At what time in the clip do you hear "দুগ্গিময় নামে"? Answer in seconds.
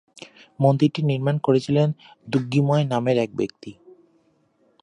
2.27-3.11